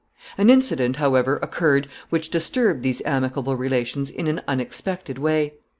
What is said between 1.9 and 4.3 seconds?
which disturbed these amicable relations in